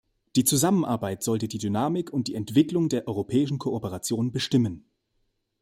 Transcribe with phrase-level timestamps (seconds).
[0.35, 4.89] Die Zusammenarbeit sollte die Dynamik und die Entwicklung der europäischen Kooperation bestimmen.